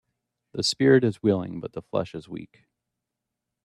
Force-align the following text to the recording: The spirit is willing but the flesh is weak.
The 0.53 0.63
spirit 0.63 1.03
is 1.03 1.21
willing 1.21 1.59
but 1.59 1.73
the 1.73 1.83
flesh 1.83 2.15
is 2.15 2.27
weak. 2.27 2.65